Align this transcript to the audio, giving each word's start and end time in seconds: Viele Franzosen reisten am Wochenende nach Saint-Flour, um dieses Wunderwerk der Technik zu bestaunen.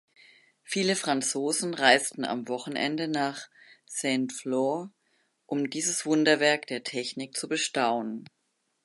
Viele 0.63 0.95
Franzosen 0.95 1.75
reisten 1.75 2.25
am 2.25 2.47
Wochenende 2.47 3.07
nach 3.07 3.51
Saint-Flour, 3.85 4.91
um 5.45 5.69
dieses 5.69 6.07
Wunderwerk 6.07 6.65
der 6.65 6.81
Technik 6.83 7.37
zu 7.37 7.47
bestaunen. 7.47 8.25